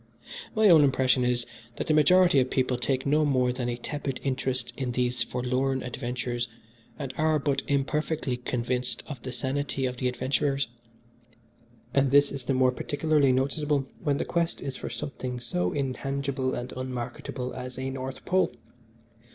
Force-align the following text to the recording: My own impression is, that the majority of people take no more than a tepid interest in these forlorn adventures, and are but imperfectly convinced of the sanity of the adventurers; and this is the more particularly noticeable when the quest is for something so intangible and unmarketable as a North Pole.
My 0.55 0.67
own 0.67 0.83
impression 0.83 1.23
is, 1.23 1.45
that 1.75 1.85
the 1.85 1.93
majority 1.93 2.39
of 2.39 2.49
people 2.49 2.75
take 2.75 3.05
no 3.05 3.23
more 3.23 3.53
than 3.53 3.69
a 3.69 3.77
tepid 3.77 4.19
interest 4.23 4.73
in 4.75 4.93
these 4.93 5.21
forlorn 5.21 5.83
adventures, 5.83 6.47
and 6.97 7.13
are 7.19 7.37
but 7.37 7.61
imperfectly 7.67 8.37
convinced 8.37 9.03
of 9.05 9.21
the 9.21 9.31
sanity 9.31 9.85
of 9.85 9.97
the 9.97 10.07
adventurers; 10.07 10.67
and 11.93 12.09
this 12.09 12.31
is 12.31 12.45
the 12.45 12.55
more 12.55 12.71
particularly 12.71 13.31
noticeable 13.31 13.85
when 14.03 14.17
the 14.17 14.25
quest 14.25 14.59
is 14.59 14.75
for 14.75 14.89
something 14.89 15.39
so 15.39 15.71
intangible 15.71 16.55
and 16.55 16.73
unmarketable 16.75 17.53
as 17.53 17.77
a 17.77 17.91
North 17.91 18.25
Pole. 18.25 18.51